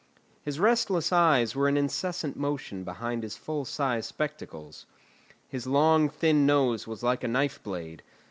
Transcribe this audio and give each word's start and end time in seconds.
His 0.41 0.59
restless 0.59 1.13
eyes 1.13 1.55
were 1.55 1.67
in 1.69 1.77
incessant 1.77 2.35
motion 2.35 2.83
behind 2.83 3.21
his 3.21 3.37
full 3.37 3.65
sized 3.65 4.07
spectacles. 4.09 4.87
His 5.47 5.67
long, 5.67 6.09
thin 6.09 6.43
nose 6.43 6.87
was 6.87 7.03
like 7.03 7.23
a 7.23 7.27
knife 7.27 7.61
blade. 7.61 8.01